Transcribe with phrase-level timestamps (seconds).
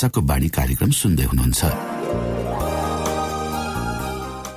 [0.00, 1.60] आशाको बाणी कार्यक्रम सुन्दै हुनुहुन्छ।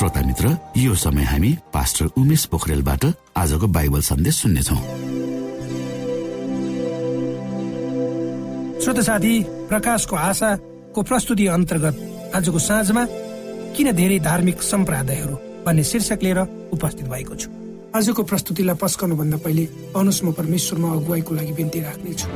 [0.00, 3.04] श्रोता मित्र यो समय हामी पास्टर उमेश पोखरेलबाट
[3.36, 4.76] आजको बाइबल सन्देश सुन्नेछौ।
[8.80, 9.32] श्रोत साथी
[9.68, 13.04] प्रकाशको आशाको प्रस्तुति अन्तर्गत आजको साँझमा
[13.76, 15.36] किन धेरै धार्मिक सम्प्रदायहरू
[15.68, 16.40] भन्ने शीर्षक लिएर
[16.72, 17.50] उपस्थित भएको छु।
[17.92, 19.64] आजको प्रस्तुतिलाई पस्कनुभन्दा पहिले
[20.00, 22.26] अनुस म परमेश्वरमा अगुवाईको लागि बिन्ती राख्नेछु।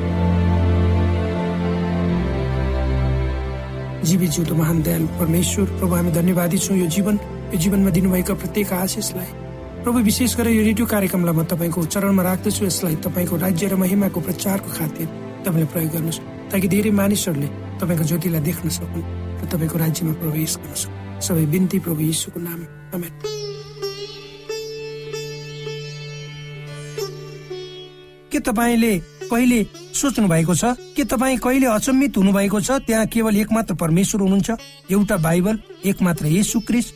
[4.05, 7.17] जीवी जिउँदो महान दयाल परमेश्वर प्रभु हामी धन्यवादी छौँ। यो जीवन
[7.53, 9.31] यो जीवनमा दिनुभएका प्रत्येक आशिषलाई
[9.85, 14.21] प्रभु विशेष गरेर यो रेडियो कार्यक्रमलाई म तपाईँको चरणमा राख्दछु। यसलाई तपाईँको राज्य र महिमाको
[14.21, 15.07] प्रचारको खातिर
[15.45, 16.21] तपाईँले प्रयोग गर्नुहोस्
[16.51, 17.49] ताकि धेरै मानिसहरूले
[17.81, 19.05] तपाईँको ज्योतिलाई देख्न सकुन्
[19.41, 22.61] र तपाईँको राज्यमा प्रवेश गर्न सकुन्। सबै बिन्ती प्रभु यीशुको नाम
[28.33, 28.93] के तपाईँले
[29.31, 29.61] कहिले
[29.95, 30.65] सोच्नु भएको छ?
[30.97, 32.71] के तपाईँ कहिले अचम्मित हुनुभएको छ?
[32.83, 34.51] त्यहाँ केवल एकमात्र परमेश्वर हुनुहुन्छ।
[34.91, 36.87] एउटा बाइबल एकमात्र यसु क्रिस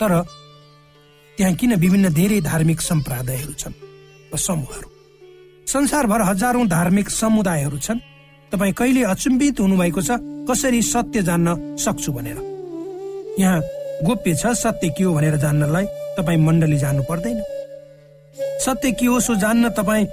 [0.00, 0.12] तर
[1.38, 3.74] त्यहाँ किन विभिन्न धेरै धार्मिक सम्प्रदायहरू छन्
[4.36, 4.88] समूहहरू?
[5.66, 7.98] संसारभर हजारौं धार्मिक समुदायहरू छन्।
[8.52, 10.18] तपाईँ कहिले अचम्बित हुनुभएको छ
[10.50, 12.38] कसरी सत्य जान्न सक्छु भनेर?
[13.38, 13.60] यहाँ
[14.04, 15.86] गोप्य छ सत्य के हो भनेर जान्नलाई
[16.18, 17.42] तपाईँ मण्डली जानु पर्दैन।
[18.64, 20.06] सत्य के हो सो जान्न तपाईँ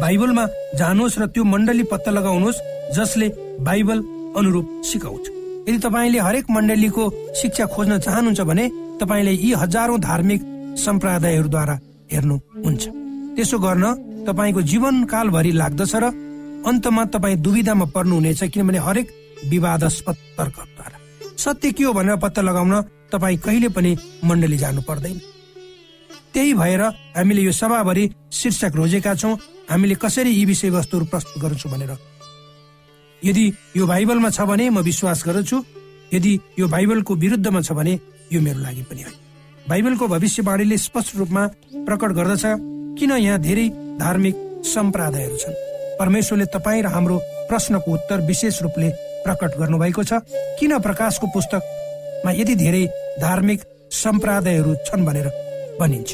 [0.00, 0.46] बाइबलमा
[0.78, 2.60] जानुहोस् र त्यो मण्डली पत्ता लगाउनुहोस्
[2.96, 3.28] जसले
[3.62, 3.98] बाइबल
[4.38, 5.24] अनुरूप सिकाउँछ।
[5.68, 7.04] यदि तपाईँले हरेक मण्डलीको
[7.40, 8.66] शिक्षा खोज्न चाहनुहुन्छ भने
[9.00, 10.40] तपाईँले यी हजारौं धार्मिक
[10.78, 11.74] सम्प्रदायहरूद्वारा
[12.12, 12.84] हेर्नुहुन्छ।
[13.36, 13.84] त्यसो गर्न
[14.26, 16.04] तपाईँको जीवनकालभरि लाग्दछ र
[16.66, 19.06] अन्तमा तपाईँ दुविधामा पर्नुहुनेछ किनभने हरेक
[19.50, 20.96] विवादास्पद तर्कद्वारा।
[21.38, 22.74] सत्य के हो भनेर पत्ता लगाउन
[23.12, 25.18] तपाईँ कहिले पनि मण्डली जानु पर्दैन।
[26.34, 26.82] त्यही भएर
[27.16, 29.34] हामीले यो सभाभरि शीर्षक रोजेका छौँ।
[29.70, 31.92] हामीले कसरी यी विषयवस्तुहरू प्रस्तुत गर्छौँ भनेर।
[33.22, 33.44] यदि
[33.76, 35.56] यो बाइबलमा छ भने म विश्वास गर्दछु।
[36.12, 37.94] यदि यो बाइबलको विरुद्धमा छ भने
[38.32, 39.16] यो मेरो लागि पनि होइन
[39.68, 41.46] बाइबलको भविष्यवाणीले स्पष्ट रूपमा
[41.86, 42.44] प्रकट गर्दछ
[42.98, 43.68] किन यहाँ धेरै
[43.98, 44.34] धार्मिक
[44.66, 45.54] सम्प्रदायहरू छन्।
[45.98, 47.16] परमेश्वरले तपाईँ र हाम्रो
[47.48, 48.88] प्रश्नको उत्तर विशेष रूपले
[49.24, 50.12] प्रकट गर्नुभएको छ।
[50.58, 52.84] किन प्रकाशको पुस्तकमा यति धेरै
[53.20, 53.60] धार्मिक
[53.94, 55.28] सम्प्रदायहरू छन् भनेर
[55.80, 56.10] भनिन्छ।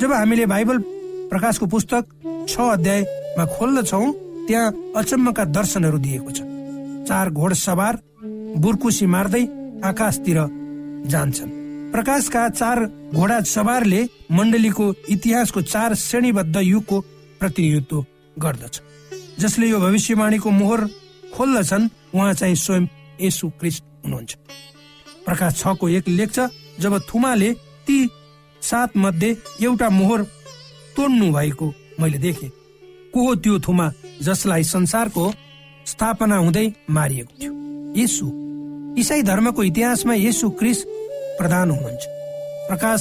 [0.00, 0.78] जब हामीले बाइबल
[1.30, 2.02] प्रकाशको पुस्तक
[2.48, 4.04] छ अध्यायमा खोल्दछौ
[4.46, 6.40] त्यहाँ अचम्मका दर्शनहरू दिएको छ।
[7.08, 7.98] चार घोड सवार
[8.62, 9.42] बुर्कुसी मार्दै
[9.84, 10.38] आकाशतिर
[11.06, 11.50] जान्छन्।
[11.92, 12.84] प्रकाशका चार
[13.14, 17.00] घोडा सवारले मण्डलीको इतिहासको चार श्रेणीबद्ध युगको
[17.40, 18.04] प्रतिनिधित्व
[18.38, 18.80] गर्दछ।
[19.40, 20.86] जसले यो भविष्यवाणीको मोहर
[21.34, 22.86] खोल्दछन् उहाँ चाहिँ स्वयं
[23.20, 24.34] यसु क्रिस्ट हुनुहुन्छ।
[25.26, 26.40] प्रकाश छको एक लेख्छ
[26.80, 27.52] जब थुमाले
[27.86, 27.98] ती
[28.62, 30.22] सात मध्ये एउटा मोहर
[30.96, 32.50] तोड्नु भएको मैले देखेँ।
[33.14, 33.90] को हो त्यो थुमा
[34.22, 35.32] जसलाई संसारको
[35.86, 37.52] स्थापना हुँदै मारिएको थियो?
[37.96, 38.26] यसु।
[39.00, 40.84] इसाई धर्मको इतिहासमा यसु क्रिस
[41.38, 42.02] प्रधान हुनुहुन्छ।
[42.68, 43.00] प्रकाश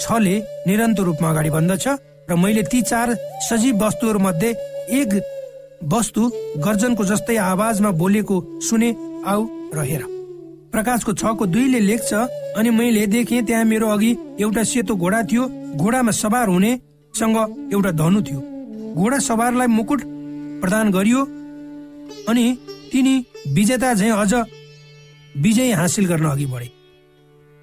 [0.00, 0.34] छले
[0.66, 1.86] निरन्तर रूपमा अगाडि बढ्दछ
[2.30, 3.08] र मैले ती चार
[3.48, 4.50] सजीव वस्तुहरू मध्ये
[4.98, 5.10] एक
[5.92, 6.22] वस्तु
[6.64, 8.90] गर्जनको जस्तै आवाजमा बोलेको सुने
[9.26, 9.42] आऊ
[9.74, 10.02] र हेर।
[10.72, 12.12] प्रकाशको छको दुईले लेख्छ
[12.58, 14.10] अनि मैले देखेँ त्यहाँ मेरो अघि
[14.40, 15.44] एउटा सेतो घोडा थियो।
[15.76, 17.36] घोडामा सवार हुनेसँग
[17.72, 18.40] एउटा धनु थियो।
[18.94, 20.00] घोडा सवारलाई मुकुट
[20.62, 21.20] प्रदान गरियो।
[22.28, 22.44] अनि
[22.92, 23.14] तिनी
[23.48, 24.32] विजेता झै अझ
[25.34, 26.68] विजय हासिल गर्न अघि बढे।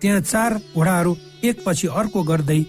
[0.01, 2.61] त्यहाँ चार घोडाहरू एक पछि अर्को गर्दै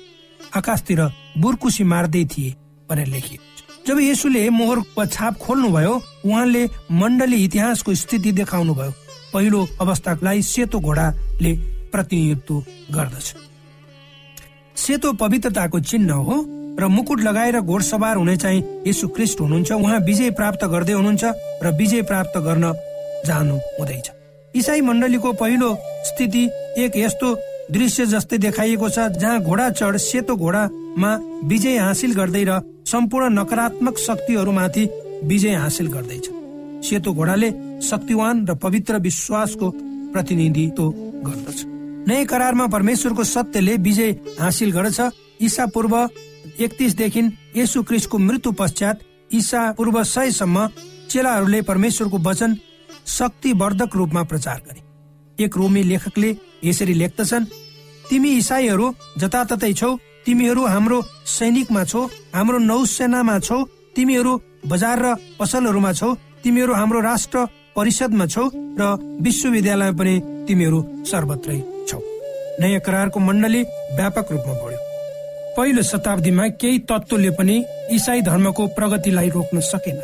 [0.56, 1.00] आकाशतिर
[1.38, 2.54] बुर्कुसी मार्दै थिए
[2.90, 3.40] भनेर लेखियो।
[3.86, 5.94] जब यसुले मोहर छाप खोल्नुभयो
[6.26, 8.92] उहाँले मण्डली इतिहासको स्थिति देखाउनु भयो
[9.32, 11.52] पहिलो अवस्थालाई सेतो घोडाले
[11.92, 12.54] प्रतिनिधित्व
[12.94, 13.34] गर्दछ।
[14.76, 16.36] सेतो पवित्रताको चिन्ह हो
[16.80, 21.24] र मुकुट लगाएर घोडसवार हुने चाहिँ यसु क्रिस्ट हुनुहुन्छ। उहाँ विजय प्राप्त गर्दै हुनुहुन्छ
[21.62, 22.72] र विजय प्राप्त गर्न
[23.26, 24.10] जानु हुँदैछ।
[24.54, 25.74] इसाई मण्डलीको पहिलो
[26.06, 26.42] स्थिति
[26.78, 27.34] एक यस्तो
[27.70, 31.10] दृश्य जस्तै देखाइएको छ जहाँ घोडा चढ सेतो घोडामा
[31.46, 34.84] विजय हासिल गर्दै र सम्पूर्ण नकारात्मक शक्तिहरूमाथि
[35.24, 36.26] विजय हासिल गर्दैछ।
[36.82, 39.70] सेतो घोडाले शक्तिवान र पवित्र विश्वासको
[40.12, 40.82] प्रतिनिधित्व
[41.26, 41.58] गर्दछ।
[42.08, 45.00] नयाँ करारमा परमेश्वरको सत्यले विजय हासिल गर्दछ।
[45.42, 45.94] ईसा पूर्व
[46.58, 47.22] एकतिसदेखि
[47.56, 48.96] यसु क्रिस्टको मृत्यु पश्चात
[49.34, 50.66] ईसा पूर्व सयसम्म
[51.10, 52.56] चेलाहरूले परमेश्वरको वचन
[53.06, 57.44] शक्तिवर्धक रूपमा प्रचार गरे। एक रोमी लेखकले यसरी लेख्दछन्
[58.10, 58.86] तिमी इसाईहरू
[59.18, 62.02] जताततै छौ तिमीहरू हाम्रो सैनिकमा छौ
[62.34, 63.58] हाम्रो नौसेनामा छौ
[63.96, 64.32] तिमीहरू
[64.66, 66.14] बजार र पसलहरूमा छौ
[66.44, 68.44] तिमीहरू हाम्रो राष्ट्र परिषदमा छौ
[68.80, 68.82] र
[69.22, 70.14] विश्वविद्यालयमा पनि
[70.48, 70.78] तिमीहरू
[71.10, 71.98] सर्वत्रै छौ।
[72.60, 73.62] नयाँ करारको मण्डली
[73.96, 74.80] व्यापक रूपमा बढ्यो।
[75.56, 77.56] पहिलो शताब्दीमा केही तत्त्वले पनि
[77.90, 80.00] इसाई धर्मको प्रगतिलाई रोक्न सकेन।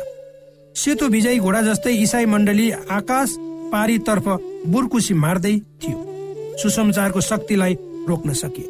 [0.77, 3.29] सेतो विजयी घोडा जस्तै इसाई मण्डली आकाश
[3.71, 4.27] पारीतर्फ
[4.73, 5.97] बुर्कुसी मार्दै थियो।
[6.61, 7.73] सुसमाचारको शक्तिलाई
[8.09, 8.67] रोक्न सकिए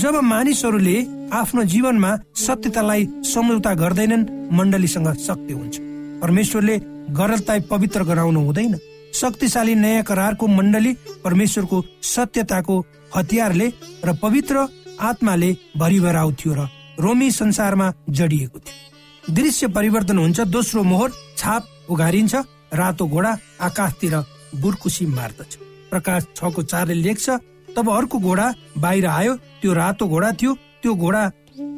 [0.00, 0.96] जब मानिसहरूले
[1.32, 4.24] आफ्नो जीवनमा सत्यतालाई सम्झौता गर्दैनन्
[4.58, 5.74] मण्डलीसँग शक्ति हुन्छ।
[6.22, 6.76] परमेश्वरले
[7.18, 8.78] गरलताई पवित्र गराउनु हुँदैन।
[9.14, 10.92] शक्तिशाली नयाँ करारको मण्डली
[11.24, 11.82] परमेश्वरको
[12.14, 12.78] सत्यताको
[13.16, 13.68] हतियारले
[14.04, 14.66] र पवित्र
[15.02, 16.68] आत्माले भरिभराउ थियो र
[17.00, 22.34] रोमी संसारमा जडिएको थियो। दृश्य परिवर्तन हुन्छ दोस्रो मोहर। छाप उघारिन्छ
[22.74, 24.14] रातो घोडा आकाशतिर
[24.60, 25.56] बुर्कुसी मार्दछ।
[25.90, 27.30] प्रकाश छको चारले लेख्छ
[27.76, 28.46] तब अर्को घोडा
[28.78, 31.30] बाहिर आयो त्यो रातो घोडा थियो त्यो घोडा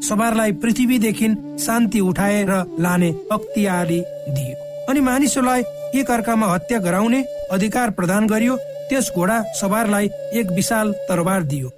[0.09, 1.29] सवारलाई पृथ्वीदेखि
[1.61, 2.51] शान्ति उठाएर
[2.81, 4.55] लाने अख्तियारी दियो।
[4.91, 5.63] अनि मानिसहरूलाई
[5.95, 7.23] एक अर्कामा हत्या गराउने
[7.53, 8.57] अधिकार प्रदान गरियो
[8.89, 10.09] त्यस घोडा सवारलाई
[10.41, 11.71] एक विशाल तरबार दियो।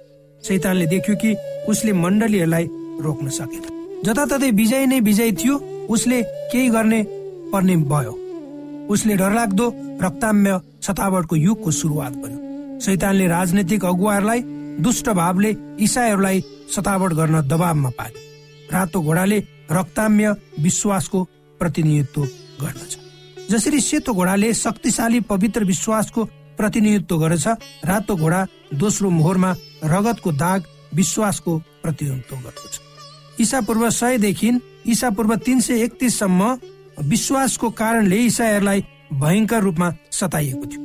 [0.43, 1.35] शैतानले देख्यो कि
[1.69, 2.65] उसले मण्डलीहरूलाई
[3.01, 3.63] रोक्न सकेन।
[4.05, 5.57] जताततै विजय नै विजय थियो
[5.89, 6.21] उसले
[6.51, 7.01] केही गर्ने
[7.51, 8.13] पर्ने भयो।
[8.89, 9.67] उसले डरलाग्दो
[10.01, 14.41] रक्ताम्य सतावटको युगको सुरुवात गर्यो। शैतानले राजनैतिक अगुवाहरूलाई
[14.81, 16.43] दुष्ट भावले इसाईहरूलाई
[16.75, 18.19] सतावट गर्न दबावमा पार्यो।
[18.73, 19.39] रातो घोडाले
[19.71, 21.23] रक्ताम्य विश्वासको
[21.59, 22.21] प्रतिनिधित्व
[22.61, 22.97] गर्दछ।
[23.51, 26.23] जसरी सेतो घोडाले शक्तिशाली पवित्र विश्वासको
[26.57, 27.47] प्रतिनिधित्व गर्दछ
[27.85, 29.51] रातो घोडा दोस्रो मोहरमा
[29.83, 32.79] रगतको दाग विश्वासको प्रतिनिधित्व गर्दछ।
[33.41, 34.51] ईसा पूर्व सयदेखि
[34.87, 36.55] ईसा पूर्व तिन सय एकतिससम्म
[37.03, 40.81] विश्वासको कारणले इसाईहरूलाई भयङ्कर रूपमा सताइएको थियो।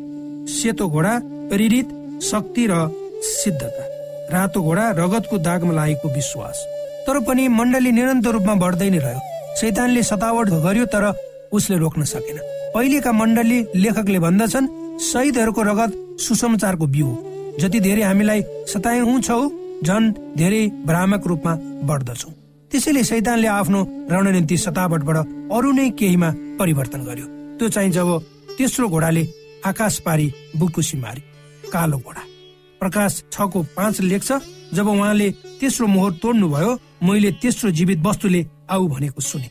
[0.49, 1.19] सेतो घोडा
[1.51, 1.89] प्रेरित
[2.23, 2.75] शक्ति र
[3.23, 3.85] सिद्धता।
[4.33, 6.57] रातो घोडा रगतको दागमा लागेको विश्वास।
[7.07, 9.21] तर पनि मण्डली निरन्तर रूपमा बढ्दै नै रह्यो।
[9.61, 11.05] शैतानले सतावट गर्यो तर
[11.53, 12.39] उसले रोक्न सकेन।
[12.75, 17.09] पहिलेका मण्डली लेखकले भन्दछन् शहीदहरूको रगत सुसमाचारको बिउ
[17.61, 18.43] जति धेरै हामीलाई
[18.73, 19.41] सताउँछौ
[19.85, 20.03] झन
[20.37, 21.55] धेरै भ्रामक रूपमा
[21.89, 22.31] बढ्दछौ।
[22.77, 23.81] त्यसैले शैतानले आफ्नो
[24.13, 25.17] रणनीति सतावटबाट
[25.49, 26.29] अरू नै केहीमा
[26.61, 28.09] परिवर्तन गर्यो। त्यो चाहिँ जब
[28.53, 29.23] तेस्रो घोडाले
[29.65, 31.23] आकाश पारी बुकुसी मारी
[31.73, 32.23] कालो घोडा।
[32.81, 34.33] प्रकाश छको पाँच लेख्छ
[34.77, 39.49] जब उहाँले तेस्रो मोहर तोड्नुभयो मैले तेस्रो जीवित वस्तुले आऊ भनेको सुने।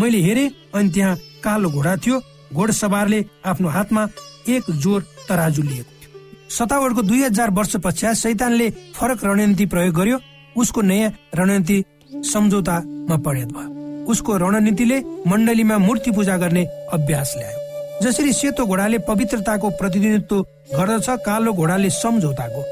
[0.00, 2.20] मैले हेरे अनि त्यहाँ कालो घोडा थियो।
[2.56, 4.08] घोडसवारले आफ्नो हातमा
[4.48, 6.10] एक जोर तराजु लिएको थियो।
[6.48, 10.18] सतावटको दुई हजार वर्ष पश्चात सैतानले फरक रणनीति प्रयोग गर्यो।
[10.56, 11.84] उसको नयाँ रणनीति
[12.24, 17.58] सम्झौतामा परिणत भयो। उसको रणनीतिले मण्डलीमा मूर्ति पूजा गर्ने अभ्यास ल्यायो।
[18.02, 20.40] जसरी सेतो घोडाले पवित्रताको प्रतिनिधित्व
[20.76, 22.62] गर्दछ कालो घोडाले सम्झौताको।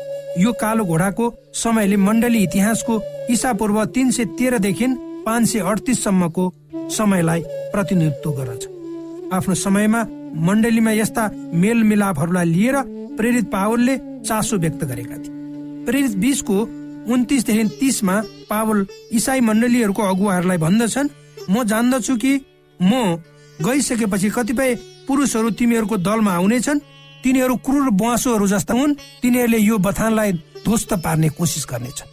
[0.40, 4.87] यो कालो घोडाको समयले मण्डली इतिहासको ईसा पूर्व तिन सय तेह्रदेखि
[5.26, 6.44] पाँच सय अडतिससम्मको
[6.97, 7.42] समयलाई
[7.73, 8.66] प्रतिनिधित्व गर्दछ।
[9.32, 10.02] आफ्नो समयमा
[10.47, 12.76] मण्डलीमा यस्ता मेलमिलापहरूलाई लिएर
[13.16, 16.59] प्रेरित पावलले चासो व्यक्त गरेका थिए। प्रेरित बिसको
[17.12, 18.20] उन्तिसदेखि तिसमा
[18.50, 21.09] पावल इसाई मण्डलीहरूको अगुवाहरूलाई भन्दछन्।
[21.50, 22.33] म जान्दछु कि
[22.80, 23.23] म
[23.62, 24.75] गइसकेपछि कतिपय
[25.07, 26.78] पुरुषहरू तिमीहरूको दलमा आउनेछन्।
[27.25, 30.33] तिनीहरू क्रूर बुवासोहरू जस्ता हुन्। तिनीहरूले यो बथानलाई
[30.64, 32.09] ध्वस्त पार्ने कोसिस गर्नेछन्।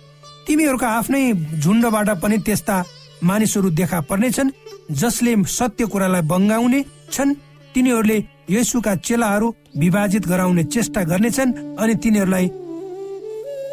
[0.48, 1.24] तिमीहरूका आफ्नै
[1.60, 2.76] झुण्डबाट पनि त्यस्ता
[3.24, 4.52] मानिसहरू देखा पर्नेछन्
[4.92, 7.34] जसले सत्य कुरालाई बङ्गाउने छन्।
[7.76, 8.18] तिनीहरूले
[8.50, 12.46] यसुका चेलाहरू विभाजित गराउने चेष्टा गर्नेछन् अनि तिनीहरूलाई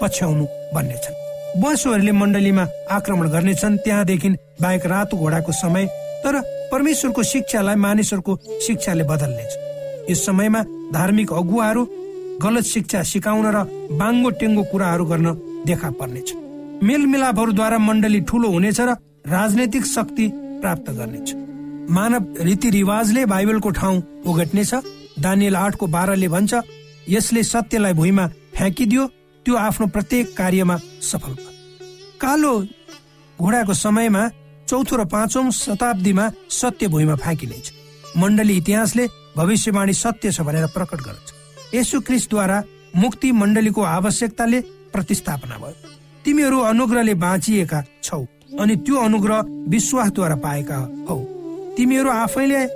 [0.00, 0.44] पछ्याउनु
[0.75, 1.24] भन्नेछन्।
[1.56, 4.28] बसुहरूले मण्डलीमा आक्रमण गर्नेछन्। त्यहाँदेखि
[4.62, 5.84] बाहेक रातो घोडाको समय
[6.25, 6.34] तर
[6.73, 8.32] परमेश्वरको शिक्षालाई मानिसहरूको
[8.66, 9.52] शिक्षाले बदल्नेछ।
[10.11, 10.61] यस समयमा
[10.92, 11.82] धार्मिक अगुवाहरू
[12.42, 13.58] गलत शिक्षा सिकाउन र
[13.94, 15.26] बाङ्गो टेङ्गो कुराहरू गर्न
[15.66, 16.28] देखा पर्नेछ।
[16.82, 18.90] मेलमिलापहरूद्वारा मण्डली ठुलो हुनेछ र
[19.26, 20.26] राजनैतिक शक्ति
[20.61, 21.28] प्राप्त गर्नेछ।
[21.90, 24.73] मानव रीतिरिवाजले बाइबलको ठाउँ ओगट्नेछ।
[25.20, 26.52] दानियल आठको बाह्रले भन्छ
[27.08, 29.02] यसले सत्यलाई भुइँमा फ्याँकिदियो
[29.44, 31.52] त्यो आफ्नो प्रत्येक कार्यमा सफल भयो।
[32.20, 32.52] कालो
[33.38, 34.22] घोडाको समयमा
[34.68, 37.72] चौथो र पाँचौं शताब्दीमा सत्य भुइँमा फ्याँकिनेछ
[38.16, 42.62] मण्डली इतिहासले भविष्यवाणी सत्य छ भनेर प्रकट गर्छ। यसु क्रिस्टद्वारा
[42.96, 44.60] मुक्ति मण्डलीको आवश्यकताले
[44.94, 45.76] प्रतिस्थापना भयो।
[46.24, 48.22] तिमीहरू अनुग्रहले बाँचिएका छौ
[48.60, 51.18] अनि त्यो अनुग्रह विश्वासद्वारा पाएका हौ।
[51.76, 52.66] तिमीहरू आफैले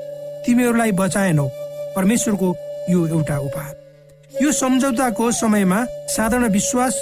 [0.45, 1.49] तिमीहरूलाई बचाएनौ।
[1.97, 2.49] परमेश्वरको
[2.91, 3.78] यो एउटा उपहार।
[4.31, 6.95] यो सम्झौताको समयमा साधारण विश्वास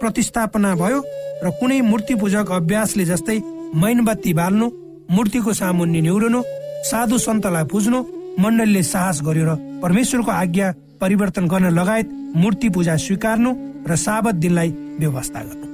[0.00, 0.98] प्रतिस्थापना भयो
[1.44, 3.38] र कुनै मूर्ति पूजक अभ्यासले जस्तै
[3.82, 4.66] मैनबत्ती बाल्नु
[5.14, 6.42] मूर्तिको सामुन्ने निहुरनु
[6.90, 7.98] साधु सन्तलाई पुज्नु
[8.42, 12.10] मण्डलीले साहस गर्यो र परमेश्वरको आज्ञा परिवर्तन गर्न लगायत
[12.42, 13.50] मूर्ति पूजा स्वीकार्नु
[13.86, 15.66] र साबत दिनलाई व्यवस्था गर्नु।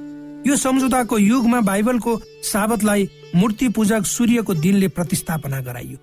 [0.49, 2.13] यो सम्झौताको युगमा बाइबलको
[2.51, 5.97] साबतलाई मूर्ति पूजक सूर्यको दिनले प्रतिस्थापना गराइयो।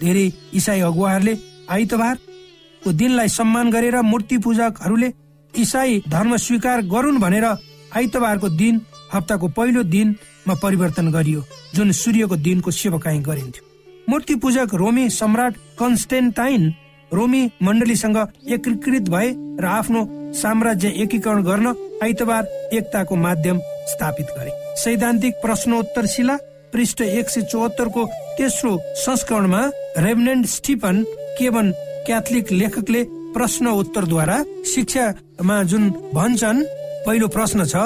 [0.00, 0.26] धेरै
[0.60, 1.34] इसाई अगुवाहरूले
[2.88, 5.12] आइतबारको दिनलाई सम्मान गरेर मूर्ति पूजकहरूले
[5.54, 7.44] इसाई धर्म स्वीकार गरून् भनेर
[7.92, 8.80] आइतबारको दिन
[9.12, 13.64] हप्ताको पहिलो दिनमा परिवर्तन गरियो जुन सूर्यको दिनको सेवकाई गरिन्थ्यो।
[14.08, 16.62] मूर्ति पूजक रोमी सम्राट कन्स्टेन्टाइन
[17.12, 18.16] रोमी मण्डलीसँग
[18.48, 19.28] एकीकृत भए
[19.60, 20.00] र आफ्नो
[20.32, 21.66] साम्राज्य एकीकरण गर्न
[22.02, 23.60] आइतबार एकताको माध्यम
[23.92, 24.52] स्थापित गरे।
[24.82, 26.36] सैद्धान्तिक प्रश्नोत्तर शिला
[26.72, 28.04] पृष्ठ एक सय चौहत्तरको
[28.38, 29.62] तेस्रो संस्करणमा
[29.98, 31.02] रेभनेन्ट स्टिफन
[31.38, 31.72] केवन
[32.08, 33.02] क्याथोलिक लेखकले
[33.34, 34.36] प्रश्न उत्तरद्वारा
[34.66, 35.82] शिक्षामा जुन
[36.16, 36.62] भन्छन्
[37.06, 37.76] पहिलो प्रश्न छ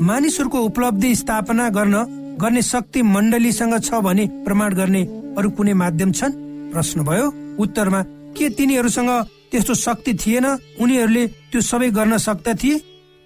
[0.00, 1.96] मानिसहरूको उपलब्धि स्थापना गर्न
[2.40, 5.02] गर्ने शक्ति मण्डलीसँग छ भने प्रमाण गर्ने
[5.36, 6.32] अरू कुनै माध्यम छन्?
[6.72, 7.26] प्रश्न भयो
[7.62, 8.00] उत्तरमा
[8.36, 9.10] के तिनीहरूसँग
[9.52, 10.46] त्यस्तो शक्ति थिएन?
[10.80, 12.80] उनीहरूले त्यो सबै गर्न सक्दा थिए?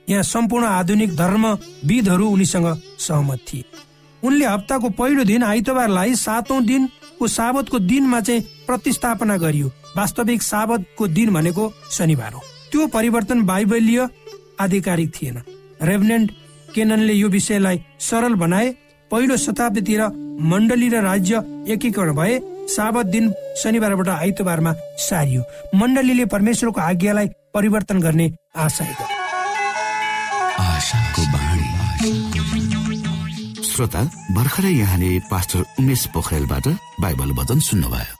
[0.09, 3.65] यहाँ सम्पूर्ण आधुनिक धर्मविदहरू उनीसँग सहमत थिए।
[4.23, 11.33] उनले हप्ताको पहिलो दिन आइतबारलाई सातौं दिनको साबतको दिनमा चाहिँ प्रतिस्थापना गरियो। वास्तविक साबतको दिन
[11.35, 14.07] भनेको शनिबार हो। त्यो परिवर्तन बाइबलीय
[14.61, 15.43] आधिकारिक थिएन।
[15.83, 16.31] रेभनेन्ट
[16.75, 18.69] केननले यो विषयलाई सरल बनाए
[19.11, 20.03] पहिलो शताब्दीतिर
[20.43, 22.39] मण्डली र राज्य एकीकरण भए
[22.71, 25.43] साबत दिन शनिबारबाट आइतबारमा सारियो।
[25.75, 28.85] मण्डलीले परमेश्वरको आज्ञालाई परिवर्तन गर्ने आशा
[33.71, 36.67] श्रोता भर्खरै यहाँले पास्टर उमेश पोखरेलबाट
[37.01, 38.20] बाइबल वचन सुन्नुभयो।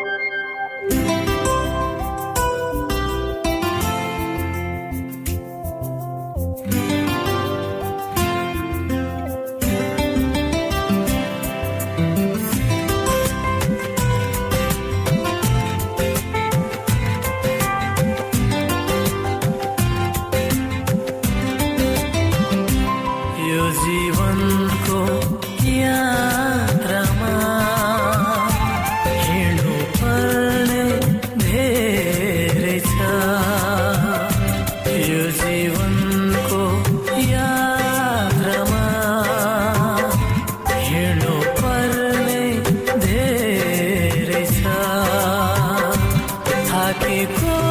[46.95, 47.70] people.